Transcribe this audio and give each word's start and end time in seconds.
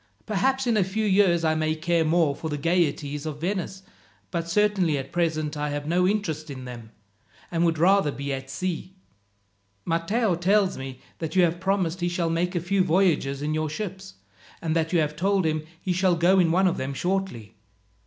Perhaps 0.25 0.65
in 0.65 0.75
a 0.77 0.83
few 0.83 1.05
years 1.05 1.43
I 1.43 1.53
may 1.53 1.75
care 1.75 2.03
more 2.03 2.35
for 2.35 2.49
the 2.49 2.57
gaieties 2.57 3.27
of 3.27 3.39
Venice, 3.39 3.83
but 4.31 4.49
certainly 4.49 4.97
at 4.97 5.11
present 5.11 5.55
I 5.55 5.69
have 5.69 5.85
no 5.87 6.07
interest 6.07 6.49
in 6.49 6.65
them, 6.65 6.89
and 7.51 7.63
would 7.65 7.77
rather 7.77 8.11
be 8.11 8.33
at 8.33 8.49
sea. 8.49 8.95
Matteo 9.85 10.33
tells 10.33 10.75
me 10.75 11.01
that 11.19 11.35
you 11.35 11.43
have 11.43 11.59
promised 11.59 12.01
he 12.01 12.09
shall 12.09 12.31
make 12.31 12.55
a 12.55 12.59
few 12.59 12.83
voyages 12.83 13.43
in 13.43 13.53
your 13.53 13.69
ships, 13.69 14.15
and 14.59 14.75
that 14.75 14.91
you 14.91 14.97
have 14.97 15.15
told 15.15 15.45
him 15.45 15.67
he 15.79 15.93
shall 15.93 16.15
go 16.15 16.39
in 16.39 16.51
one 16.51 16.65
of 16.65 16.77
them 16.77 16.95
shortly. 16.95 17.53